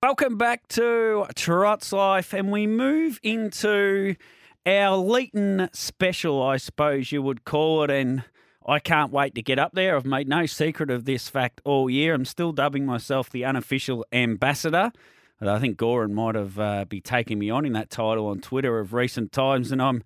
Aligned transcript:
Welcome 0.00 0.38
back 0.38 0.68
to 0.68 1.26
Trot's 1.34 1.92
Life, 1.92 2.32
and 2.32 2.52
we 2.52 2.68
move 2.68 3.18
into 3.24 4.14
our 4.64 4.96
Leeton 4.96 5.74
special, 5.74 6.40
I 6.40 6.56
suppose 6.56 7.10
you 7.10 7.20
would 7.20 7.44
call 7.44 7.82
it. 7.82 7.90
And 7.90 8.22
I 8.64 8.78
can't 8.78 9.10
wait 9.10 9.34
to 9.34 9.42
get 9.42 9.58
up 9.58 9.72
there. 9.72 9.96
I've 9.96 10.06
made 10.06 10.28
no 10.28 10.46
secret 10.46 10.88
of 10.88 11.04
this 11.04 11.28
fact 11.28 11.60
all 11.64 11.90
year. 11.90 12.14
I'm 12.14 12.26
still 12.26 12.52
dubbing 12.52 12.86
myself 12.86 13.28
the 13.28 13.44
unofficial 13.44 14.06
ambassador. 14.12 14.92
I 15.40 15.58
think 15.58 15.78
Goran 15.78 16.12
might 16.12 16.36
have 16.36 16.60
uh, 16.60 16.84
be 16.84 17.00
taking 17.00 17.40
me 17.40 17.50
on 17.50 17.66
in 17.66 17.72
that 17.72 17.90
title 17.90 18.28
on 18.28 18.40
Twitter 18.40 18.78
of 18.78 18.92
recent 18.92 19.32
times, 19.32 19.72
and 19.72 19.82
I'm 19.82 20.04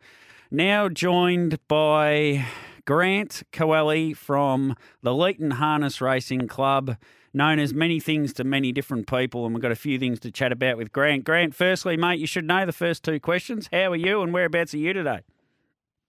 now 0.50 0.88
joined 0.88 1.58
by 1.68 2.46
Grant 2.86 3.42
Coelho 3.52 4.14
from 4.14 4.74
the 5.02 5.10
Leeton 5.10 5.52
Harness 5.52 6.00
Racing 6.00 6.48
Club 6.48 6.96
known 7.34 7.58
as 7.58 7.72
many 7.72 8.00
things 8.00 8.32
to 8.34 8.44
many 8.44 8.72
different 8.72 9.06
people, 9.06 9.44
and 9.44 9.54
we've 9.54 9.62
got 9.62 9.72
a 9.72 9.76
few 9.76 9.98
things 9.98 10.20
to 10.20 10.30
chat 10.30 10.52
about 10.52 10.76
with 10.76 10.92
Grant. 10.92 11.24
Grant, 11.24 11.54
firstly, 11.54 11.96
mate, 11.96 12.20
you 12.20 12.26
should 12.26 12.44
know 12.44 12.66
the 12.66 12.72
first 12.72 13.02
two 13.02 13.18
questions. 13.20 13.68
How 13.72 13.92
are 13.92 13.96
you, 13.96 14.22
and 14.22 14.32
whereabouts 14.32 14.74
are 14.74 14.78
you 14.78 14.92
today? 14.92 15.20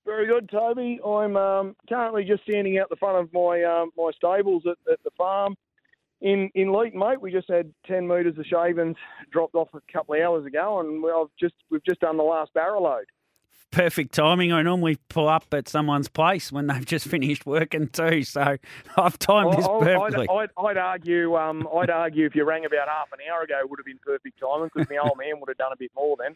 Very 0.06 0.28
good, 0.28 0.50
Toby. 0.50 1.00
I'm 1.06 1.38
um, 1.38 1.76
currently 1.88 2.26
just 2.26 2.44
standing 2.44 2.78
out 2.78 2.90
the 2.90 2.98
front 2.98 3.18
of 3.18 3.34
my 3.34 3.64
um, 3.64 3.92
my 3.98 4.12
stables 4.16 4.64
at, 4.66 4.78
at, 4.92 5.02
the 5.04 5.12
farm 5.18 5.56
in 6.20 6.50
in 6.56 6.68
Leeton, 6.68 6.96
mate. 6.96 7.22
We 7.22 7.32
just 7.32 7.50
had 7.50 7.74
ten 7.88 8.08
metres 8.08 8.38
of 8.38 8.46
shavings 8.46 8.98
dropped 9.32 9.56
off 9.56 9.70
a 9.74 9.80
couple 9.92 10.16
of 10.16 10.22
hours 10.22 10.46
ago, 10.46 10.82
and 10.82 11.02
we've 11.02 11.14
just 11.40 11.56
we've 11.70 11.84
just 11.86 12.02
done 12.02 12.18
the 12.18 12.24
last 12.24 12.54
barrel 12.54 12.84
load 12.84 13.06
perfect 13.74 14.14
timing. 14.14 14.54
I 14.54 14.62
normally 14.62 14.98
pull 15.10 15.28
up 15.28 15.54
at 15.54 15.68
someone's 15.68 16.08
place 16.08 16.52
when 16.52 16.68
they've 16.68 16.86
just 16.86 17.08
finished 17.08 17.46
working 17.46 17.88
too, 17.88 18.24
so 18.24 18.58
I've 18.96 19.20
timed 19.20 19.54
this 19.54 19.68
perfectly. 19.68 20.28
I'd, 20.30 20.50
I'd, 20.58 20.66
I'd 20.66 20.78
argue, 20.78 21.36
um, 21.36 21.68
I'd 21.76 21.90
argue 21.90 22.26
if 22.26 22.36
you 22.36 22.46
rang 22.46 22.66
about 22.66 22.88
half 22.88 23.12
an 23.12 23.20
hour 23.30 23.42
ago, 23.42 23.56
it 23.60 23.70
would 23.70 23.80
have 23.80 23.86
been 23.86 24.00
perfect 24.06 24.40
timing 24.40 24.70
because 24.74 24.90
my 24.90 24.98
old 24.98 25.18
man 25.18 25.40
would 25.40 25.50
have 25.50 25.58
done 25.58 25.74
a 25.74 25.78
bit 25.78 25.92
more 25.96 26.16
then. 26.18 26.36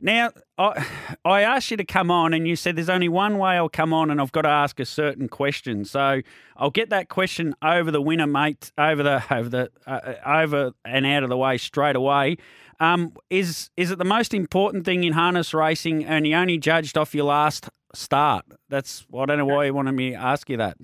Now, 0.00 0.30
I, 0.56 0.86
I 1.24 1.42
asked 1.42 1.72
you 1.72 1.76
to 1.76 1.84
come 1.84 2.10
on, 2.10 2.32
and 2.32 2.46
you 2.46 2.54
said 2.54 2.76
there's 2.76 2.88
only 2.88 3.08
one 3.08 3.38
way 3.38 3.56
I'll 3.56 3.68
come 3.68 3.92
on, 3.92 4.10
and 4.10 4.20
I've 4.20 4.30
got 4.30 4.42
to 4.42 4.48
ask 4.48 4.78
a 4.78 4.84
certain 4.84 5.28
question. 5.28 5.84
So 5.84 6.22
I'll 6.56 6.70
get 6.70 6.90
that 6.90 7.08
question 7.08 7.54
over 7.62 7.90
the 7.90 8.00
winner, 8.00 8.28
mate, 8.28 8.70
over 8.78 9.02
the 9.02 9.24
over 9.30 9.48
the 9.48 9.70
uh, 9.86 10.14
over 10.24 10.72
and 10.84 11.04
out 11.04 11.24
of 11.24 11.28
the 11.28 11.36
way 11.36 11.58
straight 11.58 11.96
away. 11.96 12.36
Um, 12.80 13.12
is 13.30 13.70
is 13.76 13.90
it 13.90 13.98
the 13.98 14.04
most 14.04 14.32
important 14.32 14.84
thing 14.84 15.04
in 15.04 15.12
harness 15.12 15.52
racing, 15.52 16.04
and 16.04 16.26
you 16.26 16.36
only 16.36 16.58
judged 16.58 16.96
off 16.96 17.14
your 17.14 17.24
last 17.24 17.68
start? 17.94 18.44
That's 18.68 19.06
I 19.16 19.26
don't 19.26 19.38
know 19.38 19.46
why 19.46 19.66
you 19.66 19.74
wanted 19.74 19.92
me 19.92 20.10
to 20.10 20.16
ask 20.16 20.48
you 20.48 20.56
that. 20.58 20.76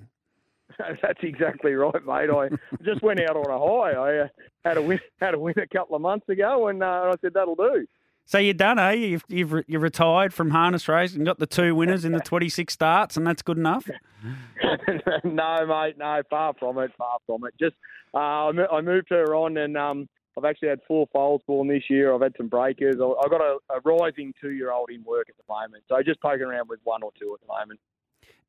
That's 0.79 1.21
exactly 1.23 1.75
right, 1.75 2.05
mate. 2.05 2.31
I 2.31 2.49
just 2.83 3.03
went 3.03 3.21
out 3.21 3.37
on 3.37 3.49
a 3.49 3.59
high. 3.59 3.93
I 3.93 4.25
uh, 4.25 4.29
had 4.65 4.77
a 4.77 4.83
win, 4.83 5.01
had 5.21 5.35
a 5.35 5.39
win 5.39 5.55
a 5.57 5.67
couple 5.69 5.95
of 5.95 6.03
months 6.03 6.29
ago, 6.29 6.67
and 6.69 6.83
uh, 6.83 7.13
I 7.13 7.15
said 7.21 7.35
that'll 7.35 7.55
do. 7.55 7.87
So 8.27 8.39
you're 8.39 8.55
done, 8.55 8.79
eh? 8.79 8.93
You've 8.93 9.25
you've 9.29 9.65
you're 9.67 9.81
retired 9.81 10.33
from 10.33 10.51
harness 10.51 10.89
racing, 10.89 11.25
got 11.25 11.39
the 11.39 11.47
two 11.47 11.75
winners 11.75 12.05
in 12.05 12.13
the 12.13 12.21
26 12.25 12.73
starts, 12.73 13.17
and 13.17 13.27
that's 13.27 13.43
good 13.43 13.59
enough. 13.59 13.89
no, 15.25 15.67
mate, 15.67 15.99
no, 15.99 16.23
far 16.31 16.55
from 16.59 16.79
it, 16.79 16.91
far 16.97 17.19
from 17.27 17.45
it. 17.45 17.55
Just 17.61 17.77
uh, 18.15 18.49
I 18.49 18.81
moved 18.81 19.09
her 19.11 19.35
on, 19.35 19.57
and 19.57 19.77
um, 19.77 20.09
I've 20.37 20.45
actually 20.45 20.69
had 20.69 20.81
four 20.87 21.07
foals 21.13 21.43
born 21.47 21.69
this 21.69 21.85
year. 21.89 22.15
I've 22.15 22.21
had 22.21 22.35
some 22.37 22.49
breakers. 22.49 22.97
I've 22.97 23.31
got 23.31 23.41
a, 23.41 23.59
a 23.71 23.81
rising 23.85 24.35
two-year-old 24.41 24.91
in 24.91 25.05
work 25.05 25.29
at 25.29 25.37
the 25.37 25.45
moment, 25.49 25.85
so 25.89 26.03
just 26.03 26.21
poking 26.21 26.47
around 26.47 26.69
with 26.69 26.81
one 26.85 27.03
or 27.03 27.13
two 27.21 27.35
at 27.35 27.41
the 27.41 27.53
moment. 27.53 27.81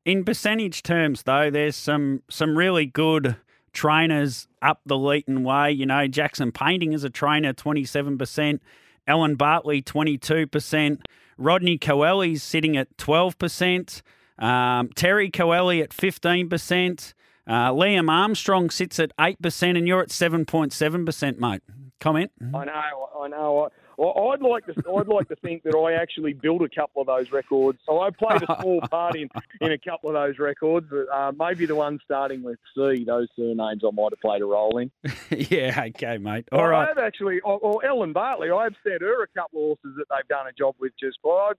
In 0.04 0.24
percentage 0.24 0.82
terms, 0.82 1.24
though, 1.24 1.50
there's 1.50 1.76
some 1.76 2.22
some 2.28 2.56
really 2.56 2.86
good 2.86 3.36
trainers 3.72 4.48
up 4.62 4.80
the 4.86 4.96
Leeton 4.96 5.42
way. 5.42 5.70
You 5.70 5.86
know, 5.86 6.06
Jackson 6.08 6.50
Painting 6.50 6.92
is 6.92 7.04
a 7.04 7.10
trainer, 7.10 7.52
27%. 7.52 8.60
Ellen 9.06 9.36
Bartley, 9.36 9.82
22%. 9.82 11.00
Rodney 11.38 11.78
Coelho's 11.78 12.42
sitting 12.42 12.76
at 12.76 12.96
12%. 12.96 14.02
Um, 14.38 14.88
Terry 14.94 15.30
Coelho 15.30 15.82
at 15.82 15.90
15%. 15.90 17.14
Uh, 17.46 17.70
Liam 17.70 18.10
Armstrong 18.10 18.70
sits 18.70 18.98
at 18.98 19.16
8%, 19.16 19.78
and 19.78 19.86
you're 19.86 20.02
at 20.02 20.08
7.7%, 20.08 21.38
mate. 21.38 21.62
Comment? 22.00 22.30
I 22.54 22.64
know, 22.64 23.08
I 23.20 23.28
know. 23.28 23.70
Well, 23.96 24.30
I'd 24.30 24.42
like 24.42 24.66
to. 24.66 24.74
I'd 24.94 25.08
like 25.08 25.28
to 25.28 25.36
think 25.36 25.62
that 25.62 25.74
I 25.74 25.94
actually 25.94 26.34
built 26.34 26.60
a 26.60 26.68
couple 26.68 27.00
of 27.00 27.06
those 27.06 27.32
records. 27.32 27.78
So 27.86 28.00
I 28.00 28.10
played 28.10 28.42
a 28.42 28.60
small 28.60 28.80
part 28.90 29.16
in, 29.16 29.30
in 29.62 29.72
a 29.72 29.78
couple 29.78 30.10
of 30.10 30.14
those 30.14 30.38
records. 30.38 30.86
Uh, 30.92 31.32
maybe 31.38 31.64
the 31.64 31.74
one 31.74 31.98
starting 32.04 32.42
with 32.42 32.58
C. 32.74 33.04
Those 33.04 33.28
surnames 33.34 33.82
I 33.82 33.90
might 33.92 34.10
have 34.12 34.20
played 34.20 34.42
a 34.42 34.44
role 34.44 34.76
in. 34.76 34.90
yeah. 35.30 35.84
Okay, 35.88 36.18
mate. 36.18 36.46
All 36.52 36.60
well, 36.60 36.68
right. 36.68 36.90
I've 36.90 36.98
actually. 36.98 37.40
or 37.40 37.84
Ellen 37.84 38.12
Bartley. 38.12 38.50
I've 38.50 38.74
sent 38.86 39.00
her 39.00 39.22
a 39.22 39.28
couple 39.28 39.72
of 39.72 39.78
horses 39.78 39.96
that 39.96 40.06
they've 40.10 40.28
done 40.28 40.46
a 40.46 40.52
job 40.52 40.74
with 40.78 40.92
just 41.00 41.18
fine. 41.22 41.54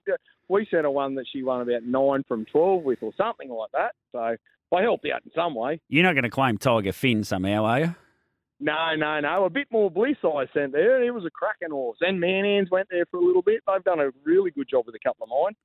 We 0.47 0.67
sent 0.69 0.83
her 0.83 0.91
one 0.91 1.15
that 1.15 1.25
she 1.33 1.41
won 1.41 1.61
about 1.61 1.83
nine 1.83 2.23
from 2.27 2.45
twelve 2.45 2.83
with, 2.83 2.99
or 3.01 3.13
something 3.17 3.49
like 3.49 3.71
that. 3.73 3.93
So 4.11 4.37
I 4.73 4.81
helped 4.81 5.05
out 5.13 5.21
in 5.25 5.31
some 5.33 5.55
way. 5.55 5.79
You're 5.89 6.03
not 6.03 6.13
going 6.13 6.23
to 6.23 6.29
claim 6.29 6.57
Tiger 6.57 6.91
Finn 6.91 7.23
somehow, 7.23 7.65
are 7.65 7.79
you? 7.79 7.95
No, 8.59 8.95
no, 8.95 9.19
no. 9.19 9.45
A 9.45 9.49
bit 9.49 9.67
more 9.71 9.91
bliss 9.91 10.17
I 10.23 10.45
sent 10.53 10.71
there. 10.73 11.03
It 11.03 11.13
was 11.13 11.25
a 11.25 11.29
cracking 11.29 11.69
horse. 11.71 11.99
And 12.01 12.21
Manhands 12.21 12.71
went 12.71 12.87
there 12.89 13.05
for 13.09 13.17
a 13.17 13.23
little 13.23 13.43
bit. 13.43 13.61
They've 13.67 13.83
done 13.83 13.99
a 13.99 14.09
really 14.23 14.51
good 14.51 14.67
job 14.69 14.85
with 14.87 14.95
a 14.95 14.99
couple 14.99 15.25
of 15.25 15.29
mine. 15.29 15.55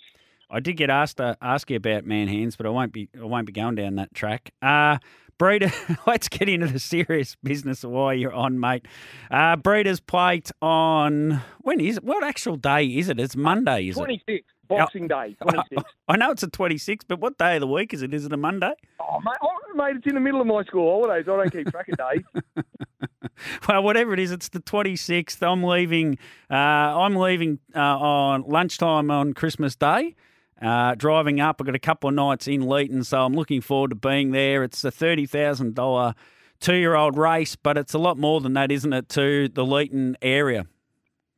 I 0.51 0.61
did 0.61 0.77
get 0.77 0.91
asked 0.91 1.17
to 1.17 1.37
ask 1.41 1.71
you 1.71 1.77
about 1.77 2.05
Manhands, 2.05 2.59
but 2.59 2.67
I 2.67 2.69
won't 2.69 2.93
be 2.93 3.09
I 3.19 3.25
won't 3.25 3.47
be 3.47 3.53
going 3.53 3.77
down 3.77 3.95
that 3.97 4.15
track. 4.15 4.53
Uh 4.61 4.99
Breeder, 5.39 5.73
let's 6.07 6.29
get 6.29 6.49
into 6.49 6.69
the 6.69 6.79
serious 6.79 7.37
business 7.43 7.83
of 7.83 7.91
why 7.91 8.13
you're 8.13 8.33
on, 8.33 8.61
mate. 8.61 8.87
Uh, 9.29 9.57
Breeders' 9.57 9.99
Plate 9.99 10.53
on 10.61 11.41
when 11.63 11.81
is 11.81 11.97
it? 11.97 12.05
What 12.05 12.23
actual 12.23 12.57
day 12.57 12.87
is 12.87 13.09
it? 13.09 13.19
It's 13.19 13.35
Monday, 13.35 13.89
is 13.89 13.97
26. 13.97 14.25
it? 14.29 14.45
Boxing 14.79 15.09
Day, 15.09 15.37
26. 15.43 15.83
I 16.09 16.17
know 16.17 16.31
it's 16.31 16.43
a 16.43 16.49
26, 16.49 17.05
but 17.07 17.21
what 17.21 17.39
day 17.39 17.57
of 17.57 17.61
the 17.61 17.67
week 17.67 17.95
is 17.95 18.03
it? 18.03 18.13
Is 18.13 18.25
it 18.25 18.33
a 18.33 18.37
Monday? 18.37 18.73
Oh, 19.01 19.21
mate, 19.21 19.37
oh, 19.43 19.51
mate 19.75 19.97
it's 19.97 20.07
in 20.07 20.15
the 20.15 20.21
middle 20.21 20.41
of 20.41 20.47
my 20.47 20.63
school 20.65 20.91
holidays. 20.91 21.27
I 21.29 21.37
don't 21.37 21.51
keep 21.53 21.71
track 21.71 21.89
of 21.89 21.99
days. 21.99 22.65
well, 23.69 23.83
whatever 23.83 24.13
it 24.13 24.19
is, 24.19 24.31
it's 24.31 24.49
the 24.49 24.61
26th. 24.61 25.43
I'm 25.43 25.63
leaving. 25.63 26.19
Uh, 26.51 26.55
I'm 26.55 27.17
leaving 27.17 27.59
uh, 27.75 27.81
on 27.81 28.45
lunchtime 28.47 29.11
on 29.11 29.33
Christmas 29.33 29.77
Day. 29.77 30.15
Uh, 30.61 30.95
driving 30.95 31.41
up, 31.41 31.57
I've 31.61 31.67
got 31.67 31.75
a 31.75 31.81
couple 31.81 32.09
of 32.09 32.15
nights 32.15 32.47
in 32.47 32.63
Leeton, 32.63 33.05
so 33.05 33.25
I'm 33.25 33.35
looking 33.35 33.61
forward 33.61 33.91
to 33.91 33.97
being 33.97 34.31
there. 34.31 34.63
It's 34.63 34.85
a 34.85 34.91
thirty 34.93 35.27
thousand 35.27 35.75
dollar 35.75 36.15
two 36.61 36.77
year 36.77 36.95
old 36.95 37.19
race, 37.19 37.57
but 37.57 37.77
it's 37.77 37.95
a 37.95 37.99
lot 37.99 38.17
more 38.17 38.41
than 38.41 38.53
that, 38.55 38.71
isn't 38.71 38.93
it? 38.93 39.09
To 39.11 39.49
the 39.49 39.65
Leeton 39.65 40.15
area. 40.23 40.67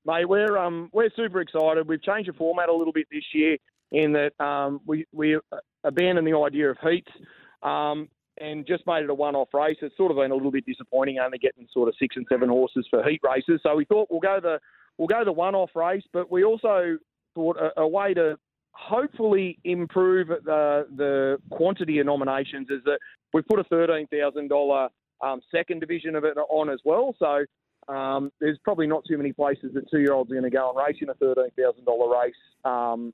Mate, 0.06 0.28
we're 0.28 0.58
um 0.58 0.90
we're 0.92 1.10
super 1.16 1.40
excited. 1.40 1.88
We've 1.88 2.02
changed 2.02 2.28
the 2.28 2.34
format 2.34 2.68
a 2.68 2.74
little 2.74 2.92
bit 2.92 3.06
this 3.10 3.24
year 3.32 3.56
in 3.92 4.12
that 4.12 4.32
um 4.40 4.80
we 4.86 5.06
we 5.12 5.38
abandoned 5.84 6.26
the 6.26 6.36
idea 6.36 6.70
of 6.70 6.78
heats. 6.82 7.10
Um, 7.62 8.08
and 8.38 8.66
just 8.66 8.84
made 8.86 9.04
it 9.04 9.10
a 9.10 9.14
one-off 9.14 9.48
race. 9.54 9.76
It's 9.80 9.96
sort 9.96 10.10
of 10.10 10.16
been 10.16 10.32
a 10.32 10.34
little 10.34 10.50
bit 10.50 10.66
disappointing, 10.66 11.18
only 11.18 11.38
getting 11.38 11.68
sort 11.72 11.88
of 11.88 11.94
six 12.00 12.16
and 12.16 12.26
seven 12.28 12.48
horses 12.48 12.84
for 12.90 13.02
heat 13.08 13.20
races. 13.22 13.60
So 13.62 13.76
we 13.76 13.84
thought 13.84 14.08
we'll 14.10 14.20
go 14.20 14.40
the 14.42 14.58
we'll 14.98 15.08
go 15.08 15.24
the 15.24 15.32
one-off 15.32 15.70
race, 15.74 16.02
but 16.12 16.30
we 16.30 16.44
also 16.44 16.98
thought 17.34 17.56
a, 17.56 17.80
a 17.80 17.86
way 17.86 18.12
to 18.14 18.36
hopefully 18.72 19.58
improve 19.64 20.28
the 20.28 20.86
the 20.96 21.38
quantity 21.50 22.00
of 22.00 22.06
nominations 22.06 22.68
is 22.70 22.80
that 22.84 22.98
we 23.32 23.42
put 23.42 23.60
a 23.60 23.64
thirteen 23.64 24.08
thousand 24.08 24.50
um, 25.22 25.40
second 25.50 25.78
division 25.80 26.16
of 26.16 26.24
it 26.24 26.36
on 26.36 26.68
as 26.68 26.80
well. 26.84 27.14
So 27.18 27.44
um, 27.88 28.30
there's 28.40 28.58
probably 28.64 28.86
not 28.86 29.04
too 29.06 29.16
many 29.16 29.32
places 29.32 29.72
that 29.74 29.90
two 29.90 30.00
year 30.00 30.12
olds 30.12 30.30
are 30.30 30.34
going 30.34 30.44
to 30.44 30.50
go 30.50 30.70
and 30.70 30.78
race 30.78 30.96
in 31.00 31.08
a 31.08 31.14
thirteen 31.14 31.50
thousand 31.58 31.84
dollar 31.84 32.20
race 32.20 32.34
um, 32.64 33.12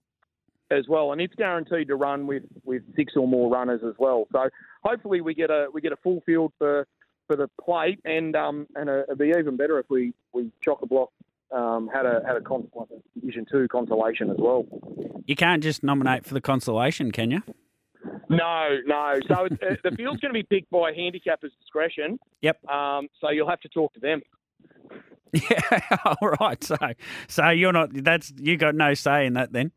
as 0.71 0.85
well, 0.89 1.13
and 1.13 1.21
it's 1.21 1.35
guaranteed 1.35 1.89
to 1.89 1.97
run 1.97 2.27
with, 2.27 2.45
with 2.65 2.83
six 2.95 3.15
or 3.17 3.27
more 3.27 3.51
runners 3.51 3.81
as 3.87 3.95
well. 3.99 4.27
So 4.33 4.49
hopefully 4.83 5.21
we 5.21 5.35
get 5.35 5.51
a 5.51 5.67
we 5.73 5.81
get 5.81 5.93
a 5.93 5.97
full 5.97 6.23
field 6.27 6.53
for 6.59 6.87
for 7.27 7.37
the 7.37 7.49
plate, 7.63 8.01
and 8.05 8.35
um, 8.37 8.67
and 8.75 8.89
a, 8.89 9.05
it'd 9.05 9.19
be 9.19 9.33
even 9.37 9.57
better 9.57 9.79
if 9.79 9.87
we 9.89 10.13
we 10.33 10.51
chock 10.63 10.83
a 10.83 10.87
block 10.87 11.11
um, 11.53 11.89
had 11.93 12.07
a 12.07 12.23
had 12.27 12.37
a 12.37 12.41
con- 12.41 12.69
Division 13.19 13.47
Two 13.51 13.69
consolation 13.69 14.31
as 14.31 14.37
well. 14.39 14.67
You 15.27 15.37
can't 15.37 15.63
just 15.63 15.83
nominate 15.83 16.25
for 16.25 16.35
the 16.35 16.41
consolation, 16.41 17.13
can 17.13 17.31
you? 17.31 17.43
No, 18.29 18.79
no. 18.87 19.19
So 19.29 19.47
uh, 19.47 19.49
the 19.83 19.91
field's 19.97 20.21
going 20.21 20.33
to 20.33 20.39
be 20.39 20.43
picked 20.43 20.71
by 20.71 20.93
handicapper's 20.93 21.53
discretion. 21.61 22.19
Yep. 22.43 22.67
Um, 22.71 23.09
so 23.21 23.29
you'll 23.29 23.51
have 23.51 23.61
to 23.61 23.69
talk 23.69 23.93
to 23.93 24.01
them. 24.01 24.23
Yeah, 25.51 25.81
all 26.05 26.31
right. 26.41 26.63
So, 26.63 26.77
so 27.29 27.49
you're 27.51 27.73
not. 27.73 27.91
That's 27.93 28.33
you 28.37 28.57
got 28.57 28.75
no 28.75 28.95
say 28.95 29.27
in 29.27 29.35
that 29.35 29.53
then. 29.53 29.73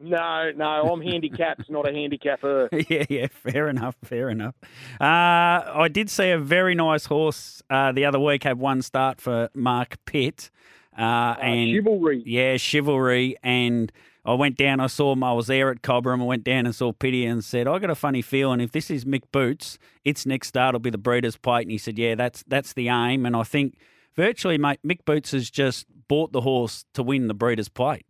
No, 0.00 0.52
no, 0.54 0.92
I'm 0.92 1.00
handicapped, 1.00 1.68
not 1.68 1.88
a 1.88 1.92
handicapper. 1.92 2.68
yeah, 2.88 3.04
yeah, 3.08 3.26
fair 3.32 3.68
enough, 3.68 3.96
fair 4.04 4.30
enough. 4.30 4.54
Uh, 5.00 5.04
I 5.04 5.88
did 5.90 6.08
see 6.08 6.30
a 6.30 6.38
very 6.38 6.76
nice 6.76 7.06
horse 7.06 7.62
uh, 7.68 7.90
the 7.90 8.04
other 8.04 8.20
week 8.20 8.44
have 8.44 8.58
one 8.58 8.80
start 8.82 9.20
for 9.20 9.50
Mark 9.54 9.96
Pitt. 10.04 10.50
Uh, 10.96 11.02
Uh, 11.02 11.36
and 11.42 11.70
chivalry. 11.70 12.22
Yeah, 12.24 12.56
chivalry. 12.58 13.36
And 13.42 13.90
I 14.24 14.34
went 14.34 14.56
down, 14.56 14.78
I 14.78 14.86
saw 14.86 15.12
him, 15.12 15.24
I 15.24 15.32
was 15.32 15.48
there 15.48 15.70
at 15.70 15.82
Cobram, 15.82 16.20
I 16.20 16.24
went 16.24 16.44
down 16.44 16.66
and 16.66 16.74
saw 16.74 16.92
Pity 16.92 17.24
and 17.24 17.42
said, 17.44 17.66
I 17.66 17.78
got 17.80 17.90
a 17.90 17.94
funny 17.96 18.22
feeling 18.22 18.60
if 18.60 18.70
this 18.72 18.90
is 18.90 19.04
Mick 19.04 19.22
Boots, 19.32 19.78
its 20.04 20.26
next 20.26 20.48
start 20.48 20.74
will 20.74 20.80
be 20.80 20.90
the 20.90 20.98
Breeders' 20.98 21.36
Plate. 21.36 21.62
And 21.62 21.70
he 21.72 21.78
said, 21.78 21.98
Yeah, 21.98 22.14
that's 22.14 22.44
that's 22.46 22.72
the 22.72 22.88
aim. 22.88 23.26
And 23.26 23.34
I 23.34 23.42
think 23.42 23.74
virtually, 24.18 24.58
mate, 24.58 24.80
Mick 24.84 25.04
Boots 25.06 25.30
has 25.30 25.48
just 25.48 25.86
bought 26.08 26.32
the 26.32 26.40
horse 26.42 26.84
to 26.92 27.02
win 27.02 27.28
the 27.28 27.34
Breeders' 27.34 27.68
Plate. 27.68 28.04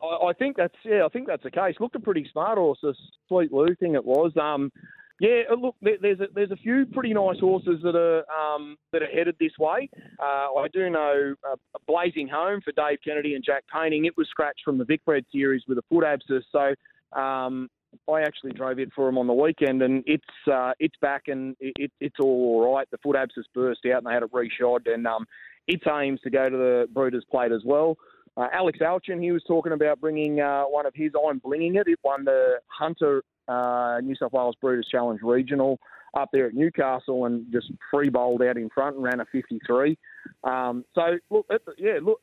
I, 0.00 0.28
I 0.28 0.32
think 0.32 0.56
that's 0.56 0.76
yeah, 0.84 1.04
I 1.04 1.08
think 1.08 1.26
that's 1.26 1.42
the 1.42 1.50
case. 1.50 1.74
Looked 1.80 1.96
a 1.96 2.00
pretty 2.00 2.26
smart 2.32 2.56
horse, 2.56 2.78
a 2.84 2.94
Sweet 3.26 3.52
Lou 3.52 3.74
thing 3.74 3.94
it 3.94 4.04
was. 4.04 4.32
Um, 4.40 4.70
yeah, 5.20 5.42
uh, 5.50 5.56
look, 5.56 5.74
there's 5.82 6.20
a, 6.20 6.26
there's 6.32 6.52
a 6.52 6.56
few 6.56 6.86
pretty 6.86 7.12
nice 7.12 7.40
horses 7.40 7.80
that 7.82 7.96
are 7.96 8.24
um, 8.30 8.76
that 8.92 9.02
are 9.02 9.06
headed 9.06 9.34
this 9.40 9.58
way. 9.58 9.90
Uh, 10.22 10.54
I 10.54 10.68
do 10.72 10.88
know 10.88 11.34
uh, 11.50 11.56
Blazing 11.88 12.28
Home 12.28 12.60
for 12.64 12.70
Dave 12.72 12.98
Kennedy 13.04 13.34
and 13.34 13.44
Jack 13.44 13.64
Painting. 13.74 14.04
It 14.04 14.16
was 14.16 14.28
scratched 14.28 14.62
from 14.64 14.78
the 14.78 14.84
Vicbred 14.84 15.24
series 15.32 15.62
with 15.66 15.78
a 15.78 15.82
foot 15.90 16.04
abscess, 16.04 16.44
so 16.52 17.20
um, 17.20 17.68
I 18.08 18.22
actually 18.22 18.52
drove 18.52 18.78
it 18.78 18.90
for 18.94 19.08
him 19.08 19.18
on 19.18 19.26
the 19.26 19.32
weekend, 19.32 19.82
and 19.82 20.02
it's 20.06 20.24
uh, 20.50 20.72
it's 20.78 20.96
back 21.00 21.24
and 21.28 21.56
it, 21.60 21.90
it's 22.00 22.16
all 22.20 22.74
right. 22.74 22.86
The 22.90 22.98
foot 22.98 23.16
abscess 23.16 23.44
burst 23.54 23.80
out, 23.86 23.98
and 23.98 24.06
they 24.06 24.12
had 24.12 24.22
it 24.22 24.32
reshod, 24.32 24.92
and 24.92 25.06
um, 25.06 25.26
its 25.66 25.84
aims 25.86 26.20
to 26.22 26.30
go 26.30 26.48
to 26.48 26.56
the 26.56 26.88
Breeders' 26.92 27.24
Plate 27.30 27.52
as 27.52 27.62
well. 27.64 27.96
Uh, 28.36 28.46
Alex 28.52 28.78
Alchin, 28.80 29.22
he 29.22 29.32
was 29.32 29.42
talking 29.46 29.72
about 29.72 30.00
bringing 30.00 30.40
uh, 30.40 30.62
one 30.64 30.86
of 30.86 30.94
his. 30.94 31.12
I'm 31.14 31.40
blinging 31.40 31.76
it. 31.76 31.88
It 31.88 31.98
won 32.04 32.24
the 32.24 32.60
Hunter 32.68 33.22
uh, 33.48 34.00
New 34.02 34.14
South 34.14 34.32
Wales 34.32 34.56
Breeders' 34.60 34.88
Challenge 34.90 35.20
Regional 35.22 35.78
up 36.16 36.30
there 36.32 36.46
at 36.46 36.54
Newcastle 36.54 37.26
and 37.26 37.46
just 37.52 37.70
free 37.90 38.08
bowled 38.08 38.42
out 38.42 38.56
in 38.56 38.68
front 38.70 38.96
and 38.96 39.04
ran 39.04 39.20
a 39.20 39.26
53. 39.26 39.98
Um, 40.44 40.84
so 40.94 41.18
look, 41.30 41.46
yeah, 41.76 41.98
look, 42.02 42.20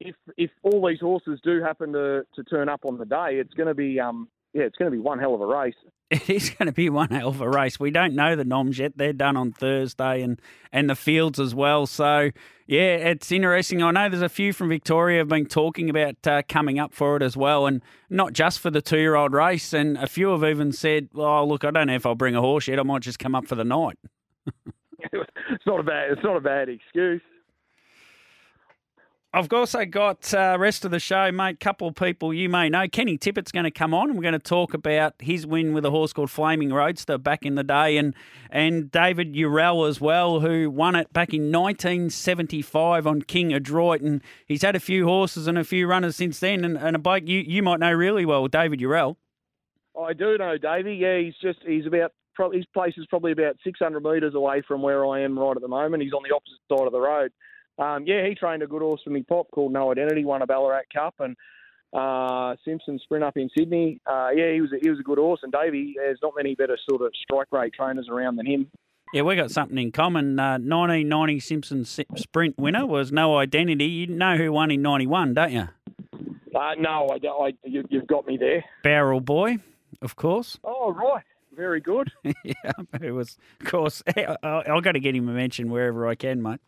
if 0.00 0.14
if 0.36 0.50
all 0.62 0.86
these 0.86 1.00
horses 1.00 1.40
do 1.42 1.62
happen 1.62 1.92
to, 1.92 2.24
to 2.34 2.44
turn 2.44 2.68
up 2.68 2.84
on 2.84 2.98
the 2.98 3.04
day, 3.04 3.38
it's 3.40 3.54
going 3.54 3.68
to 3.68 3.74
be 3.74 3.98
um, 3.98 4.28
yeah, 4.56 4.62
it's 4.64 4.76
going 4.76 4.90
to 4.90 4.96
be 4.96 5.02
one 5.02 5.18
hell 5.18 5.34
of 5.34 5.40
a 5.40 5.46
race. 5.46 5.74
It 6.08 6.30
is 6.30 6.50
going 6.50 6.66
to 6.66 6.72
be 6.72 6.88
one 6.88 7.08
hell 7.08 7.30
of 7.30 7.40
a 7.40 7.50
race. 7.50 7.80
We 7.80 7.90
don't 7.90 8.14
know 8.14 8.36
the 8.36 8.44
noms 8.44 8.78
yet; 8.78 8.92
they're 8.96 9.12
done 9.12 9.36
on 9.36 9.50
Thursday, 9.50 10.22
and 10.22 10.40
and 10.70 10.88
the 10.88 10.94
fields 10.94 11.40
as 11.40 11.52
well. 11.52 11.84
So 11.86 12.30
yeah, 12.68 12.94
it's 12.94 13.32
interesting. 13.32 13.82
I 13.82 13.90
know 13.90 14.08
there's 14.08 14.22
a 14.22 14.28
few 14.28 14.52
from 14.52 14.68
Victoria 14.68 15.18
have 15.18 15.26
been 15.26 15.46
talking 15.46 15.90
about 15.90 16.24
uh, 16.24 16.42
coming 16.48 16.78
up 16.78 16.94
for 16.94 17.16
it 17.16 17.24
as 17.24 17.36
well, 17.36 17.66
and 17.66 17.82
not 18.08 18.34
just 18.34 18.60
for 18.60 18.70
the 18.70 18.80
two-year-old 18.80 19.32
race. 19.32 19.72
And 19.72 19.98
a 19.98 20.06
few 20.06 20.28
have 20.28 20.44
even 20.44 20.70
said, 20.70 21.08
"Oh, 21.12 21.44
look, 21.44 21.64
I 21.64 21.72
don't 21.72 21.88
know 21.88 21.96
if 21.96 22.06
I'll 22.06 22.14
bring 22.14 22.36
a 22.36 22.40
horse 22.40 22.68
yet. 22.68 22.78
I 22.78 22.84
might 22.84 23.02
just 23.02 23.18
come 23.18 23.34
up 23.34 23.48
for 23.48 23.56
the 23.56 23.64
night." 23.64 23.98
it's 25.12 25.66
not 25.66 25.80
a 25.80 25.82
bad 25.82 26.10
it's 26.10 26.22
not 26.22 26.36
a 26.36 26.40
bad 26.40 26.68
excuse. 26.68 27.20
I've 29.36 29.52
also 29.52 29.84
got 29.84 30.32
uh, 30.32 30.56
rest 30.58 30.86
of 30.86 30.92
the 30.92 30.98
show, 30.98 31.30
mate. 31.30 31.60
Couple 31.60 31.88
of 31.88 31.94
people 31.94 32.32
you 32.32 32.48
may 32.48 32.70
know. 32.70 32.88
Kenny 32.88 33.18
Tippett's 33.18 33.52
going 33.52 33.64
to 33.64 33.70
come 33.70 33.92
on, 33.92 34.08
and 34.08 34.16
we're 34.16 34.22
going 34.22 34.32
to 34.32 34.38
talk 34.38 34.72
about 34.72 35.12
his 35.18 35.46
win 35.46 35.74
with 35.74 35.84
a 35.84 35.90
horse 35.90 36.14
called 36.14 36.30
Flaming 36.30 36.72
Roadster 36.72 37.18
back 37.18 37.44
in 37.44 37.54
the 37.54 37.62
day, 37.62 37.98
and 37.98 38.14
and 38.48 38.90
David 38.90 39.34
Urell 39.34 39.86
as 39.86 40.00
well, 40.00 40.40
who 40.40 40.70
won 40.70 40.94
it 40.94 41.12
back 41.12 41.34
in 41.34 41.52
1975 41.52 43.06
on 43.06 43.20
King 43.20 43.52
Adroit, 43.52 44.00
and 44.00 44.22
he's 44.46 44.62
had 44.62 44.74
a 44.74 44.80
few 44.80 45.04
horses 45.04 45.46
and 45.46 45.58
a 45.58 45.64
few 45.64 45.86
runners 45.86 46.16
since 46.16 46.40
then, 46.40 46.64
and, 46.64 46.78
and 46.78 46.96
a 46.96 46.98
bike 46.98 47.28
you 47.28 47.40
you 47.40 47.62
might 47.62 47.78
know 47.78 47.92
really 47.92 48.24
well, 48.24 48.48
David 48.48 48.80
Urell. 48.80 49.16
I 50.00 50.14
do 50.14 50.38
know 50.38 50.56
Davey. 50.56 50.94
Yeah, 50.94 51.18
he's 51.18 51.36
just 51.42 51.58
he's 51.66 51.84
about 51.84 52.12
his 52.54 52.64
place 52.72 52.94
is 52.96 53.04
probably 53.10 53.32
about 53.32 53.56
600 53.64 54.02
metres 54.02 54.34
away 54.34 54.62
from 54.66 54.80
where 54.80 55.04
I 55.04 55.20
am 55.20 55.38
right 55.38 55.56
at 55.56 55.60
the 55.60 55.68
moment. 55.68 56.02
He's 56.02 56.14
on 56.14 56.22
the 56.26 56.34
opposite 56.34 56.60
side 56.70 56.86
of 56.86 56.92
the 56.92 57.00
road. 57.00 57.32
Um, 57.78 58.04
yeah, 58.06 58.26
he 58.26 58.34
trained 58.34 58.62
a 58.62 58.66
good 58.66 58.82
horse 58.82 59.00
for 59.04 59.10
me, 59.10 59.22
Pop, 59.22 59.50
called 59.50 59.72
No 59.72 59.90
Identity, 59.92 60.24
won 60.24 60.42
a 60.42 60.46
Ballarat 60.46 60.82
Cup, 60.94 61.14
and 61.18 61.36
uh, 61.92 62.56
Simpson 62.64 62.98
Sprint 63.02 63.24
up 63.24 63.36
in 63.36 63.50
Sydney. 63.56 64.00
Uh, 64.06 64.28
yeah, 64.34 64.52
he 64.52 64.60
was 64.60 64.72
a, 64.72 64.76
he 64.82 64.90
was 64.90 64.98
a 64.98 65.02
good 65.02 65.18
horse, 65.18 65.40
and 65.42 65.52
Davey, 65.52 65.94
there's 65.96 66.18
not 66.22 66.32
many 66.36 66.54
better 66.54 66.78
sort 66.88 67.02
of 67.02 67.12
strike 67.22 67.48
rate 67.52 67.74
trainers 67.74 68.08
around 68.10 68.36
than 68.36 68.46
him. 68.46 68.70
Yeah, 69.12 69.22
we 69.22 69.36
got 69.36 69.50
something 69.50 69.78
in 69.78 69.92
common. 69.92 70.38
Uh, 70.38 70.58
1990 70.58 71.40
Simpson 71.40 71.84
Sprint 71.84 72.58
winner 72.58 72.84
was 72.84 73.12
No 73.12 73.38
Identity. 73.38 73.84
You 73.86 74.06
know 74.08 74.36
who 74.36 74.52
won 74.52 74.70
in 74.70 74.82
91, 74.82 75.34
don't 75.34 75.52
you? 75.52 75.68
Uh, 76.54 76.74
no, 76.78 77.08
I, 77.10 77.26
I, 77.26 77.52
you, 77.64 77.84
you've 77.88 78.06
got 78.06 78.26
me 78.26 78.36
there. 78.36 78.64
Barrel 78.82 79.20
Boy, 79.20 79.58
of 80.02 80.16
course. 80.16 80.58
Oh, 80.64 80.92
right. 80.92 81.22
Very 81.54 81.80
good. 81.80 82.12
yeah, 82.24 82.72
it 83.00 83.12
was, 83.12 83.38
of 83.60 83.66
course. 83.66 84.02
I've 84.16 84.82
got 84.82 84.92
to 84.92 85.00
get 85.00 85.14
him 85.14 85.28
a 85.28 85.32
mention 85.32 85.70
wherever 85.70 86.06
I 86.08 86.14
can, 86.14 86.42
mate. 86.42 86.60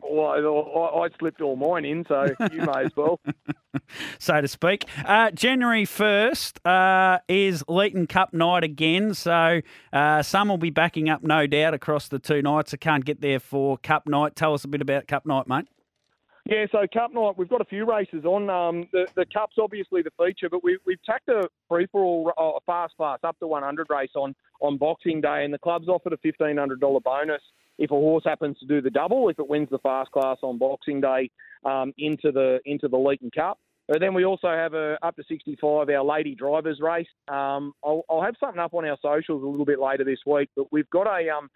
Well, 0.00 0.26
I, 0.26 1.04
I, 1.04 1.08
slipped 1.18 1.40
all 1.40 1.56
mine 1.56 1.84
in, 1.84 2.04
so 2.06 2.26
you 2.52 2.62
may 2.62 2.84
as 2.84 2.96
well. 2.96 3.20
so 4.18 4.40
to 4.40 4.48
speak. 4.48 4.86
Uh, 5.04 5.30
January 5.30 5.84
1st 5.84 6.66
uh, 6.66 7.18
is 7.28 7.62
Leeton 7.64 8.08
Cup 8.08 8.32
night 8.32 8.64
again, 8.64 9.14
so 9.14 9.60
uh, 9.92 10.22
some 10.22 10.48
will 10.48 10.58
be 10.58 10.70
backing 10.70 11.08
up, 11.08 11.22
no 11.22 11.46
doubt, 11.46 11.74
across 11.74 12.08
the 12.08 12.18
two 12.18 12.42
nights. 12.42 12.74
I 12.74 12.76
can't 12.76 13.04
get 13.04 13.20
there 13.20 13.40
for 13.40 13.78
Cup 13.78 14.06
night. 14.06 14.36
Tell 14.36 14.54
us 14.54 14.64
a 14.64 14.68
bit 14.68 14.80
about 14.80 15.06
Cup 15.08 15.26
night, 15.26 15.48
mate. 15.48 15.66
Yeah, 16.46 16.66
so 16.72 16.86
Cup 16.92 17.12
night, 17.12 17.36
we've 17.36 17.48
got 17.48 17.60
a 17.60 17.66
few 17.66 17.84
races 17.84 18.24
on. 18.24 18.48
Um, 18.48 18.88
the, 18.92 19.06
the 19.14 19.26
Cup's 19.32 19.56
obviously 19.60 20.02
the 20.02 20.10
feature, 20.18 20.48
but 20.50 20.64
we, 20.64 20.78
we've 20.86 21.02
tacked 21.04 21.28
a 21.28 21.48
free 21.68 21.86
for 21.92 22.02
all, 22.02 22.32
uh, 22.38 22.56
a 22.56 22.60
fast 22.66 22.96
class 22.96 23.18
up 23.24 23.38
to 23.40 23.46
100 23.46 23.86
race 23.90 24.10
on, 24.14 24.34
on 24.60 24.78
Boxing 24.78 25.20
Day, 25.20 25.44
and 25.44 25.52
the 25.52 25.58
club's 25.58 25.88
offered 25.88 26.12
a 26.12 26.16
$1,500 26.16 27.02
bonus 27.02 27.42
if 27.80 27.90
a 27.90 27.94
horse 27.94 28.22
happens 28.24 28.58
to 28.58 28.66
do 28.66 28.80
the 28.80 28.90
double, 28.90 29.28
if 29.30 29.38
it 29.38 29.48
wins 29.48 29.68
the 29.70 29.78
fast 29.78 30.12
class 30.12 30.36
on 30.42 30.58
Boxing 30.58 31.00
Day 31.00 31.30
um, 31.64 31.92
into 31.98 32.30
the 32.30 32.60
into 32.66 32.86
the 32.86 32.96
Leeton 32.96 33.34
Cup. 33.34 33.58
But 33.88 33.98
then 33.98 34.14
we 34.14 34.24
also 34.24 34.48
have 34.48 34.74
a 34.74 34.96
up 35.02 35.16
to 35.16 35.24
65 35.26 35.88
our 35.88 36.04
lady 36.04 36.36
drivers 36.36 36.78
race. 36.80 37.08
Um, 37.26 37.72
I'll, 37.82 38.04
I'll, 38.08 38.22
have 38.22 38.34
something 38.38 38.60
up 38.60 38.74
on 38.74 38.84
our 38.84 38.98
socials 39.02 39.42
a 39.42 39.46
little 39.46 39.64
bit 39.64 39.80
later 39.80 40.04
this 40.04 40.20
week. 40.24 40.48
But 40.54 40.70
we've 40.70 40.88
got 40.90 41.08
a 41.08 41.28
um, 41.30 41.48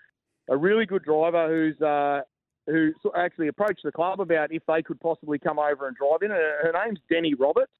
a 0.49 0.57
really 0.57 0.87
good 0.87 1.05
driver 1.05 1.47
who's 1.47 1.81
uh, 1.81 2.23
who 2.67 2.93
actually 3.15 3.49
approached 3.49 3.83
the 3.85 3.93
club 3.93 4.21
about 4.21 4.51
if 4.51 4.63
they 4.67 4.83
could 4.83 4.99
possibly 4.99 5.39
come 5.39 5.59
over 5.59 5.87
and 5.87 5.97
drive 5.97 6.23
in. 6.23 6.31
Her, 6.31 6.55
her 6.63 6.85
name's 6.85 6.99
Denny 7.11 7.35
Roberts. 7.35 7.73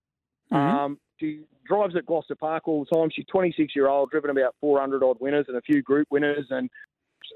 Mm-hmm. 0.53 0.77
Um, 0.77 0.99
she 1.19 1.41
drives 1.67 1.97
at 1.97 2.05
Gloucester 2.05 2.35
Park 2.35 2.69
all 2.69 2.85
the 2.85 2.95
time. 2.95 3.09
She's 3.11 3.27
26 3.33 3.75
year 3.75 3.89
old, 3.89 4.11
driven 4.11 4.31
about 4.31 4.55
400 4.61 5.03
odd 5.03 5.17
winners 5.21 5.47
and 5.49 5.57
a 5.57 5.63
few 5.63 5.83
group 5.83 6.07
winners, 6.11 6.47
and 6.51 6.69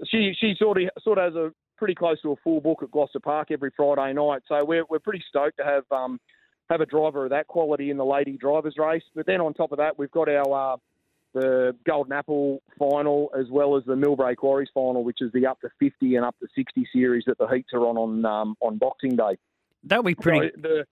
she 0.06 0.34
she 0.38 0.54
sort 0.58 0.80
of 0.80 0.88
sort 1.02 1.18
of 1.18 1.24
has 1.24 1.34
a 1.34 1.52
pretty 1.76 1.94
close 1.94 2.20
to 2.22 2.32
a 2.32 2.36
full 2.36 2.60
book 2.60 2.82
at 2.82 2.90
Gloucester 2.90 3.20
Park 3.20 3.50
every 3.50 3.70
Friday 3.76 4.12
night. 4.12 4.42
So 4.48 4.64
we're 4.64 4.84
we're 4.88 4.98
pretty 4.98 5.22
stoked 5.28 5.58
to 5.58 5.64
have 5.64 5.84
um, 5.90 6.20
have 6.68 6.80
a 6.80 6.86
driver 6.86 7.24
of 7.24 7.30
that 7.30 7.46
quality 7.46 7.90
in 7.90 7.96
the 7.96 8.04
lady 8.04 8.36
drivers 8.36 8.74
race. 8.76 9.02
But 9.14 9.26
then 9.26 9.40
on 9.40 9.54
top 9.54 9.72
of 9.72 9.78
that, 9.78 9.98
we've 9.98 10.10
got 10.10 10.28
our 10.28 10.74
uh, 10.74 10.76
the 11.34 11.76
Golden 11.86 12.12
Apple 12.12 12.62
final 12.78 13.30
as 13.38 13.46
well 13.50 13.76
as 13.76 13.84
the 13.84 13.94
Millbrae 13.94 14.36
Quarries 14.36 14.68
final, 14.72 15.04
which 15.04 15.18
is 15.20 15.30
the 15.32 15.46
up 15.46 15.60
to 15.60 15.68
50 15.78 16.16
and 16.16 16.24
up 16.24 16.36
to 16.40 16.46
60 16.54 16.88
series 16.92 17.24
that 17.26 17.38
the 17.38 17.46
heats 17.46 17.70
are 17.72 17.86
on 17.86 17.96
on 17.96 18.24
um, 18.24 18.56
on 18.60 18.78
Boxing 18.78 19.16
Day. 19.16 19.38
That'll 19.84 20.04
be 20.04 20.14
pretty. 20.14 20.50
So 20.54 20.60
the 20.60 20.86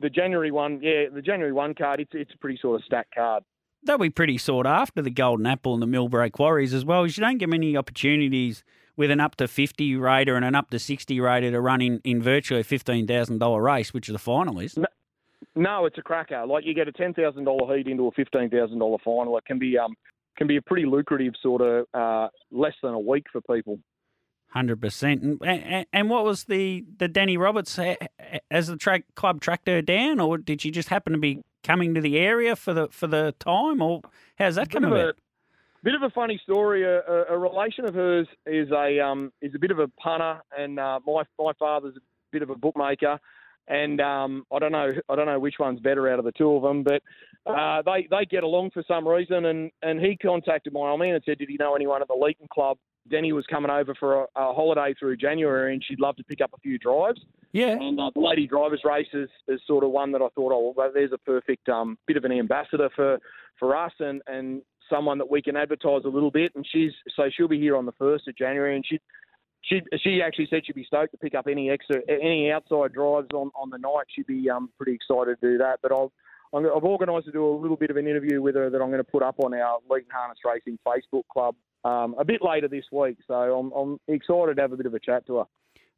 the 0.00 0.10
January 0.10 0.50
one, 0.50 0.80
yeah, 0.82 1.04
the 1.12 1.22
January 1.22 1.52
one 1.52 1.74
card, 1.74 2.00
it's 2.00 2.12
it's 2.14 2.34
a 2.34 2.38
pretty 2.38 2.58
sort 2.60 2.80
of 2.80 2.84
stacked 2.84 3.14
card 3.14 3.44
they'll 3.84 3.98
be 3.98 4.10
pretty 4.10 4.38
sought 4.38 4.66
after 4.66 5.02
the 5.02 5.10
Golden 5.10 5.46
Apple 5.46 5.74
and 5.74 5.82
the 5.82 5.86
Millbrae 5.86 6.32
Quarries 6.32 6.74
as 6.74 6.84
well. 6.84 7.04
As 7.04 7.16
You 7.16 7.22
don't 7.22 7.38
get 7.38 7.48
many 7.48 7.76
opportunities 7.76 8.64
with 8.96 9.10
an 9.10 9.20
up 9.20 9.36
to 9.36 9.48
50 9.48 9.96
raider 9.96 10.36
and 10.36 10.44
an 10.44 10.54
up 10.54 10.70
to 10.70 10.78
60 10.78 11.20
raider 11.20 11.50
to 11.50 11.60
run 11.60 11.80
in, 11.80 12.00
in 12.04 12.22
virtually 12.22 12.60
a 12.60 12.64
$15,000 12.64 13.62
race, 13.62 13.92
which 13.92 14.08
is 14.08 14.12
the 14.12 14.18
final 14.18 14.60
is. 14.60 14.76
No, 14.76 14.86
no, 15.54 15.86
it's 15.86 15.98
a 15.98 16.02
cracker. 16.02 16.46
Like 16.46 16.64
you 16.64 16.74
get 16.74 16.88
a 16.88 16.92
$10,000 16.92 17.76
heat 17.76 17.88
into 17.88 18.06
a 18.06 18.12
$15,000 18.12 19.00
final. 19.02 19.36
It 19.38 19.44
can 19.44 19.58
be 19.58 19.78
um 19.78 19.94
can 20.36 20.46
be 20.48 20.56
a 20.56 20.62
pretty 20.62 20.84
lucrative 20.84 21.34
sort 21.40 21.62
of 21.62 21.86
uh, 21.94 22.28
less 22.50 22.74
than 22.82 22.92
a 22.92 22.98
week 22.98 23.24
for 23.30 23.40
people. 23.40 23.78
Hundred 24.48 24.80
percent. 24.80 25.40
And, 25.44 25.86
and 25.92 26.10
what 26.10 26.24
was 26.24 26.44
the 26.44 26.84
the 26.98 27.08
Danny 27.08 27.36
Roberts? 27.36 27.78
Has 28.50 28.68
the 28.68 28.76
track 28.76 29.04
club 29.16 29.40
tracked 29.40 29.68
her 29.68 29.82
down, 29.82 30.20
or 30.20 30.38
did 30.38 30.60
she 30.60 30.70
just 30.70 30.88
happen 30.88 31.12
to 31.12 31.18
be 31.18 31.42
coming 31.64 31.94
to 31.94 32.00
the 32.00 32.18
area 32.18 32.54
for 32.54 32.72
the 32.72 32.88
for 32.88 33.08
the 33.08 33.34
time, 33.40 33.82
or 33.82 34.02
how's 34.38 34.54
that 34.54 34.70
come 34.70 34.84
about? 34.84 35.08
A, 35.08 35.14
bit 35.82 35.94
of 35.94 36.02
a 36.02 36.10
funny 36.10 36.40
story. 36.42 36.84
A, 36.84 37.00
a, 37.00 37.24
a, 37.30 37.38
relation 37.38 37.84
of 37.84 37.94
hers 37.94 38.26
is 38.46 38.70
a 38.70 39.00
um, 39.00 39.32
is 39.42 39.52
a 39.54 39.58
bit 39.58 39.70
of 39.70 39.78
a 39.80 39.88
punter, 39.88 40.40
and 40.56 40.78
uh, 40.78 41.00
my 41.06 41.24
my 41.38 41.52
father's 41.58 41.96
a 41.96 42.00
bit 42.30 42.42
of 42.42 42.50
a 42.50 42.54
bookmaker. 42.54 43.18
And 43.66 43.98
um, 44.00 44.44
I 44.52 44.58
don't 44.58 44.72
know, 44.72 44.92
I 45.08 45.16
don't 45.16 45.24
know 45.24 45.38
which 45.38 45.54
one's 45.58 45.80
better 45.80 46.06
out 46.12 46.18
of 46.18 46.26
the 46.26 46.32
two 46.32 46.54
of 46.54 46.62
them, 46.62 46.82
but 46.82 47.02
uh, 47.50 47.80
they 47.80 48.06
they 48.10 48.26
get 48.26 48.44
along 48.44 48.72
for 48.72 48.82
some 48.86 49.08
reason. 49.08 49.46
And, 49.46 49.70
and 49.82 49.98
he 49.98 50.18
contacted 50.18 50.74
my 50.74 50.90
old 50.90 51.00
man 51.00 51.14
and 51.14 51.24
said, 51.24 51.38
did 51.38 51.48
he 51.48 51.56
know 51.58 51.74
anyone 51.74 52.02
at 52.02 52.08
the 52.08 52.14
Leeton 52.14 52.48
Club 52.50 52.76
Denny 53.10 53.32
was 53.32 53.44
coming 53.46 53.70
over 53.70 53.94
for 53.94 54.22
a, 54.22 54.26
a 54.36 54.54
holiday 54.54 54.94
through 54.98 55.16
January, 55.16 55.72
and 55.72 55.82
she'd 55.84 56.00
love 56.00 56.16
to 56.16 56.24
pick 56.24 56.40
up 56.40 56.50
a 56.54 56.58
few 56.58 56.78
drives. 56.78 57.20
Yeah. 57.52 57.70
And 57.70 58.00
uh, 58.00 58.10
the 58.14 58.20
Lady 58.20 58.46
Drivers 58.46 58.80
Race 58.84 59.06
is, 59.12 59.28
is 59.46 59.60
sort 59.66 59.84
of 59.84 59.90
one 59.90 60.10
that 60.12 60.22
I 60.22 60.28
thought, 60.34 60.52
oh, 60.52 60.74
well, 60.76 60.90
there's 60.92 61.12
a 61.12 61.18
perfect 61.18 61.68
um, 61.68 61.96
bit 62.06 62.16
of 62.16 62.24
an 62.24 62.32
ambassador 62.32 62.88
for, 62.96 63.18
for 63.58 63.76
us 63.76 63.92
and, 64.00 64.22
and 64.26 64.62
someone 64.90 65.18
that 65.18 65.30
we 65.30 65.40
can 65.40 65.56
advertise 65.56 66.02
a 66.04 66.08
little 66.08 66.30
bit. 66.30 66.52
And 66.54 66.66
she's 66.70 66.92
so 67.14 67.30
she'll 67.34 67.48
be 67.48 67.60
here 67.60 67.76
on 67.76 67.86
the 67.86 67.92
first 67.92 68.26
of 68.28 68.36
January, 68.36 68.74
and 68.74 68.84
she 68.86 68.98
she 69.62 69.80
she 70.02 70.20
actually 70.20 70.48
said 70.50 70.62
she'd 70.66 70.74
be 70.74 70.84
stoked 70.84 71.12
to 71.12 71.18
pick 71.18 71.34
up 71.34 71.46
any 71.48 71.70
extra 71.70 72.00
any 72.08 72.50
outside 72.50 72.92
drives 72.92 73.28
on, 73.32 73.50
on 73.54 73.70
the 73.70 73.78
night. 73.78 74.06
She'd 74.14 74.26
be 74.26 74.50
um, 74.50 74.70
pretty 74.76 74.94
excited 74.94 75.40
to 75.40 75.52
do 75.52 75.58
that. 75.58 75.78
But 75.82 75.92
I'll, 75.92 76.12
i 76.52 76.60
have 76.60 76.84
organised 76.84 77.26
to 77.26 77.32
do 77.32 77.46
a 77.46 77.54
little 77.56 77.76
bit 77.76 77.90
of 77.90 77.96
an 77.96 78.06
interview 78.06 78.42
with 78.42 78.54
her 78.56 78.70
that 78.70 78.80
I'm 78.80 78.88
going 78.88 78.98
to 78.98 79.04
put 79.04 79.22
up 79.22 79.36
on 79.38 79.54
our 79.54 79.78
Leeton 79.90 80.10
Harness 80.12 80.38
Racing 80.44 80.78
Facebook 80.86 81.24
club 81.32 81.54
um, 81.84 82.14
a 82.18 82.24
bit 82.24 82.40
later 82.42 82.68
this 82.68 82.84
week. 82.90 83.18
So 83.26 83.34
I'm, 83.34 83.72
I'm 83.72 84.00
excited 84.08 84.56
to 84.56 84.62
have 84.62 84.72
a 84.72 84.76
bit 84.76 84.86
of 84.86 84.94
a 84.94 85.00
chat 85.00 85.26
to 85.26 85.38
her. 85.38 85.44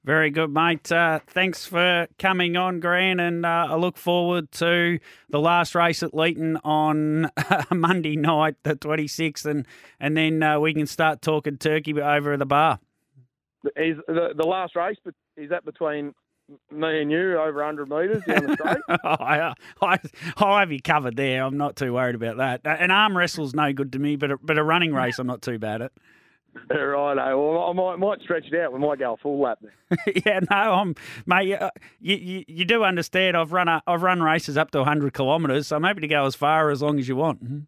Very 0.05 0.31
good, 0.31 0.53
mate. 0.53 0.93
Uh, 0.93 1.19
thanks 1.27 1.67
for 1.67 2.07
coming 2.17 2.57
on, 2.57 2.79
Grant, 2.79 3.21
and 3.21 3.45
uh, 3.45 3.67
I 3.71 3.75
look 3.75 3.97
forward 3.97 4.53
to 4.53 5.01
the 5.31 5.41
last 5.41 5.75
race 5.75 6.01
at 6.05 6.13
Leeton 6.13 6.61
on 6.63 7.29
Monday 7.77 8.15
night, 8.15 8.55
the 8.63 8.77
26th, 8.77 9.45
and 9.47 9.67
and 9.99 10.17
then 10.17 10.45
uh, 10.45 10.61
we 10.61 10.75
can 10.75 10.87
start 10.87 11.23
talking 11.23 11.59
turkey 11.59 12.01
over 12.01 12.35
at 12.35 12.39
the 12.39 12.47
bar. 12.47 12.79
Is 13.75 13.97
the 14.07 14.29
the 14.37 14.47
last 14.47 14.77
race? 14.77 14.97
But 15.05 15.15
is 15.37 15.51
that 15.51 15.65
between 15.65 16.15
me 16.71 17.03
and 17.03 17.11
you 17.11 17.39
over 17.39 17.57
100 17.57 17.89
metres 17.89 18.23
down 18.27 18.47
the 18.47 18.53
straight? 18.55 18.77
Oh, 19.05 19.25
I, 19.25 19.53
I, 19.83 19.99
I'll 20.37 20.59
have 20.59 20.73
you 20.73 20.81
covered 20.81 21.17
there. 21.17 21.43
I'm 21.43 21.57
not 21.57 21.77
too 21.77 21.93
worried 21.93 22.15
about 22.15 22.37
that. 22.39 22.61
Uh, 22.65 22.77
an 22.79 22.91
arm 22.91 23.17
wrestle's 23.17 23.55
no 23.55 23.73
good 23.73 23.93
to 23.93 23.99
me, 23.99 24.17
but 24.17 24.33
a, 24.33 24.39
but 24.39 24.59
a 24.59 24.65
running 24.65 24.95
race, 24.95 25.19
I'm 25.19 25.27
not 25.27 25.43
too 25.43 25.59
bad 25.59 25.83
at. 25.83 25.93
Right, 26.71 27.19
eh? 27.19 27.35
well, 27.35 27.69
I 27.69 27.73
might 27.75 27.97
might 27.99 28.21
stretch 28.23 28.47
it 28.51 28.59
out. 28.59 28.73
We 28.73 28.79
might 28.79 28.99
go 28.99 29.13
a 29.13 29.17
full 29.19 29.39
lap 29.39 29.59
there. 29.61 29.99
yeah, 30.25 30.41
no, 30.51 30.57
I'm 30.57 30.95
mate. 31.27 31.53
Uh, 31.53 31.71
you, 32.01 32.17
you, 32.17 32.45
you 32.49 32.65
do 32.65 32.83
understand? 32.83 33.37
I've 33.37 33.53
run 33.53 33.69
a, 33.69 33.83
I've 33.87 34.01
run 34.01 34.23
races 34.23 34.57
up 34.57 34.71
to 34.71 34.79
100 34.79 35.13
kilometres, 35.13 35.67
so 35.67 35.77
I'm 35.77 35.83
happy 35.83 36.01
to 36.01 36.09
go 36.09 36.25
as 36.25 36.35
far 36.35 36.71
as 36.71 36.81
long 36.81 36.99
as 36.99 37.09
you 37.09 37.17
want. 37.17 37.45
Mm-hmm. 37.45 37.59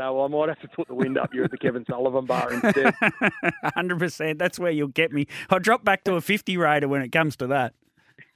All, 0.00 0.16
all 0.16 0.22
right, 0.22 0.30
well, 0.32 0.42
I 0.42 0.46
might 0.46 0.58
have 0.58 0.70
to 0.70 0.76
put 0.76 0.88
the 0.88 0.94
wind 0.94 1.18
up 1.18 1.34
you 1.34 1.44
at 1.44 1.50
the 1.50 1.58
Kevin 1.58 1.84
Sullivan 1.88 2.26
bar 2.26 2.52
instead. 2.52 2.94
100%. 3.76 4.38
That's 4.38 4.58
where 4.58 4.70
you'll 4.70 4.88
get 4.88 5.12
me. 5.12 5.26
I'll 5.48 5.60
drop 5.60 5.84
back 5.84 6.04
to 6.04 6.14
a 6.14 6.20
50 6.20 6.56
raider 6.56 6.88
when 6.88 7.02
it 7.02 7.12
comes 7.12 7.36
to 7.36 7.46
that. 7.48 7.74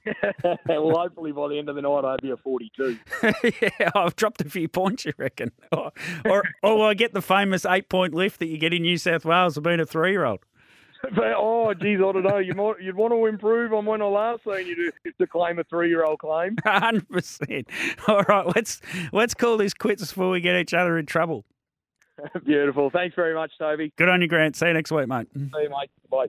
well, 0.67 0.91
hopefully 0.91 1.31
by 1.31 1.47
the 1.47 1.57
end 1.57 1.69
of 1.69 1.75
the 1.75 1.81
night, 1.81 2.05
I'll 2.05 2.17
be 2.17 2.29
a 2.29 2.37
42. 2.37 2.99
yeah, 3.61 3.89
I've 3.95 4.15
dropped 4.15 4.41
a 4.41 4.49
few 4.49 4.67
points, 4.67 5.05
you 5.05 5.13
reckon? 5.17 5.51
Or, 5.71 5.91
or, 6.25 6.43
or 6.61 6.89
I 6.89 6.93
get 6.93 7.13
the 7.13 7.21
famous 7.21 7.65
eight 7.65 7.89
point 7.89 8.13
lift 8.13 8.39
that 8.39 8.47
you 8.47 8.57
get 8.57 8.73
in 8.73 8.83
New 8.83 8.97
South 8.97 9.25
Wales 9.25 9.55
for 9.55 9.61
being 9.61 9.79
a 9.79 9.85
three 9.85 10.11
year 10.11 10.25
old. 10.25 10.39
oh, 11.17 11.73
geez, 11.73 11.99
I 11.99 12.11
don't 12.11 12.23
know. 12.23 12.37
You 12.37 12.53
might, 12.53 12.81
you'd 12.81 12.95
want 12.95 13.13
to 13.13 13.25
improve 13.25 13.73
on 13.73 13.85
when 13.85 14.01
I 14.01 14.05
last 14.05 14.43
seen 14.43 14.67
you 14.67 14.91
to, 15.05 15.11
to 15.19 15.27
claim 15.27 15.59
a 15.59 15.63
three-year-old 15.65 16.19
claim. 16.19 16.55
Hundred 16.65 17.07
percent. 17.09 17.67
All 18.07 18.23
right, 18.23 18.45
let's 18.55 18.81
let's 19.11 19.33
call 19.33 19.57
this 19.57 19.73
quits 19.73 20.01
before 20.01 20.31
we 20.31 20.41
get 20.41 20.55
each 20.55 20.73
other 20.73 20.97
in 20.97 21.05
trouble. 21.05 21.45
Beautiful. 22.45 22.89
Thanks 22.89 23.15
very 23.15 23.33
much, 23.33 23.51
Toby. 23.57 23.91
Good 23.97 24.09
on 24.09 24.21
you, 24.21 24.27
Grant. 24.27 24.55
See 24.55 24.67
you 24.67 24.73
next 24.73 24.91
week, 24.91 25.07
mate. 25.07 25.27
See 25.33 25.49
you, 25.53 25.69
mate. 25.69 25.89
Bye. 26.09 26.27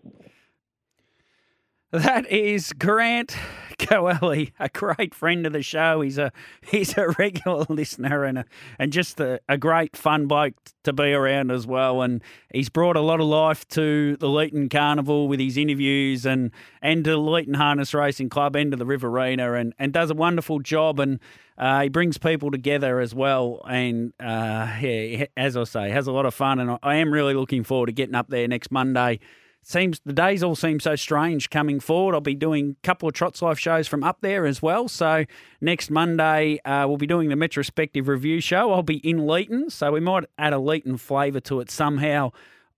That 1.96 2.30
is 2.30 2.74
Grant 2.74 3.34
Coelho, 3.78 4.48
a 4.60 4.68
great 4.68 5.14
friend 5.14 5.46
of 5.46 5.54
the 5.54 5.62
show. 5.62 6.02
He's 6.02 6.18
a 6.18 6.30
he's 6.60 6.94
a 6.98 7.08
regular 7.18 7.64
listener 7.70 8.24
and 8.24 8.40
a, 8.40 8.44
and 8.78 8.92
just 8.92 9.18
a, 9.18 9.40
a 9.48 9.56
great 9.56 9.96
fun 9.96 10.26
bloke 10.26 10.52
to 10.84 10.92
be 10.92 11.14
around 11.14 11.50
as 11.50 11.66
well. 11.66 12.02
And 12.02 12.22
he's 12.52 12.68
brought 12.68 12.96
a 12.96 13.00
lot 13.00 13.20
of 13.20 13.26
life 13.26 13.66
to 13.68 14.18
the 14.18 14.26
Leeton 14.26 14.70
Carnival 14.70 15.26
with 15.26 15.40
his 15.40 15.56
interviews 15.56 16.26
and 16.26 16.50
and 16.82 17.02
to 17.04 17.16
Leeton 17.16 17.56
Harness 17.56 17.94
Racing 17.94 18.28
Club 18.28 18.56
and 18.56 18.72
to 18.72 18.76
the 18.76 18.84
Riverina 18.84 19.54
and, 19.54 19.72
and 19.78 19.94
does 19.94 20.10
a 20.10 20.14
wonderful 20.14 20.58
job 20.58 21.00
and 21.00 21.18
uh, 21.56 21.80
he 21.80 21.88
brings 21.88 22.18
people 22.18 22.50
together 22.50 23.00
as 23.00 23.14
well. 23.14 23.62
And 23.66 24.12
uh, 24.20 24.76
yeah, 24.82 25.26
as 25.34 25.56
I 25.56 25.64
say, 25.64 25.88
has 25.88 26.06
a 26.06 26.12
lot 26.12 26.26
of 26.26 26.34
fun. 26.34 26.58
And 26.58 26.78
I 26.82 26.96
am 26.96 27.10
really 27.10 27.32
looking 27.32 27.64
forward 27.64 27.86
to 27.86 27.92
getting 27.92 28.14
up 28.14 28.28
there 28.28 28.46
next 28.46 28.70
Monday 28.70 29.18
seems 29.66 30.00
the 30.04 30.12
days 30.12 30.44
all 30.44 30.54
seem 30.54 30.78
so 30.78 30.94
strange 30.94 31.50
coming 31.50 31.80
forward. 31.80 32.14
I'll 32.14 32.20
be 32.20 32.36
doing 32.36 32.76
a 32.82 32.86
couple 32.86 33.08
of 33.08 33.14
Trots 33.14 33.42
Life 33.42 33.58
shows 33.58 33.88
from 33.88 34.04
up 34.04 34.18
there 34.20 34.46
as 34.46 34.62
well. 34.62 34.86
So 34.86 35.24
next 35.60 35.90
Monday 35.90 36.60
uh, 36.64 36.86
we'll 36.86 36.98
be 36.98 37.06
doing 37.06 37.28
the 37.28 37.34
Metrospective 37.34 38.06
review 38.06 38.40
show. 38.40 38.72
I'll 38.72 38.84
be 38.84 38.98
in 38.98 39.18
Leeton, 39.18 39.72
so 39.72 39.90
we 39.90 40.00
might 40.00 40.24
add 40.38 40.52
a 40.52 40.56
Leeton 40.56 41.00
flavour 41.00 41.40
to 41.40 41.60
it 41.60 41.70
somehow 41.70 42.30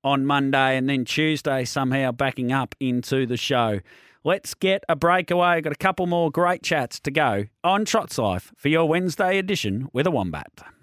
on 0.02 0.24
Monday, 0.24 0.76
and 0.76 0.88
then 0.88 1.04
Tuesday 1.04 1.64
somehow 1.64 2.12
backing 2.12 2.52
up 2.52 2.74
into 2.80 3.26
the 3.26 3.36
show. 3.36 3.80
Let's 4.24 4.54
get 4.54 4.84
a 4.88 4.96
breakaway. 4.96 5.56
I've 5.56 5.64
Got 5.64 5.72
a 5.72 5.76
couple 5.76 6.06
more 6.06 6.30
great 6.30 6.62
chats 6.62 7.00
to 7.00 7.10
go 7.10 7.46
on 7.64 7.84
Trots 7.84 8.16
Life 8.16 8.52
for 8.56 8.68
your 8.68 8.88
Wednesday 8.88 9.38
edition 9.38 9.88
with 9.92 10.06
a 10.06 10.10
Wombat. 10.10 10.77